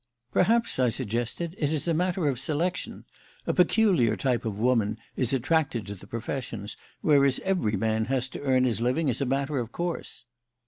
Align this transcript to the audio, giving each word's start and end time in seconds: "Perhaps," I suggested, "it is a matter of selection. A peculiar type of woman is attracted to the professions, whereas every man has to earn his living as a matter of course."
"Perhaps," 0.31 0.79
I 0.79 0.89
suggested, 0.89 1.55
"it 1.59 1.71
is 1.71 1.87
a 1.87 1.93
matter 1.93 2.27
of 2.27 2.39
selection. 2.39 3.05
A 3.45 3.53
peculiar 3.53 4.15
type 4.15 4.45
of 4.45 4.57
woman 4.57 4.97
is 5.15 5.31
attracted 5.31 5.85
to 5.85 5.93
the 5.93 6.07
professions, 6.07 6.75
whereas 7.01 7.39
every 7.41 7.77
man 7.77 8.05
has 8.05 8.27
to 8.29 8.41
earn 8.41 8.63
his 8.63 8.81
living 8.81 9.11
as 9.11 9.21
a 9.21 9.27
matter 9.27 9.59
of 9.59 9.71
course." 9.71 10.25